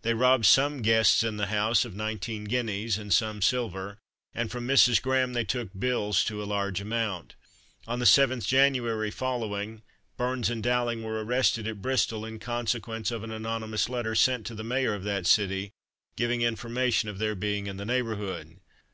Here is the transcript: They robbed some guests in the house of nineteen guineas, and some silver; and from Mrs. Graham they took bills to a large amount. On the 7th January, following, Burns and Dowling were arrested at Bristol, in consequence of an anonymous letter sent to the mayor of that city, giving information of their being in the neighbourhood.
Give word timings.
They 0.00 0.14
robbed 0.14 0.46
some 0.46 0.80
guests 0.80 1.22
in 1.22 1.36
the 1.36 1.48
house 1.48 1.84
of 1.84 1.94
nineteen 1.94 2.44
guineas, 2.44 2.96
and 2.96 3.12
some 3.12 3.42
silver; 3.42 3.98
and 4.34 4.50
from 4.50 4.66
Mrs. 4.66 5.02
Graham 5.02 5.34
they 5.34 5.44
took 5.44 5.68
bills 5.78 6.24
to 6.24 6.42
a 6.42 6.48
large 6.48 6.80
amount. 6.80 7.34
On 7.86 7.98
the 7.98 8.06
7th 8.06 8.46
January, 8.46 9.10
following, 9.10 9.82
Burns 10.16 10.48
and 10.48 10.62
Dowling 10.62 11.02
were 11.02 11.22
arrested 11.22 11.66
at 11.68 11.82
Bristol, 11.82 12.24
in 12.24 12.38
consequence 12.38 13.10
of 13.10 13.22
an 13.22 13.30
anonymous 13.30 13.90
letter 13.90 14.14
sent 14.14 14.46
to 14.46 14.54
the 14.54 14.64
mayor 14.64 14.94
of 14.94 15.04
that 15.04 15.26
city, 15.26 15.72
giving 16.16 16.40
information 16.40 17.10
of 17.10 17.18
their 17.18 17.34
being 17.34 17.66
in 17.66 17.76
the 17.76 17.84
neighbourhood. 17.84 18.56